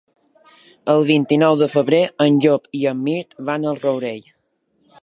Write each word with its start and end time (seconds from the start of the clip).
El 0.93 1.05
vint-i-nou 1.09 1.59
de 1.63 1.67
febrer 1.75 2.01
en 2.27 2.41
Llop 2.47 2.67
i 2.81 2.83
en 2.95 3.05
Mirt 3.11 3.39
van 3.51 3.71
al 3.75 3.81
Rourell. 3.87 4.31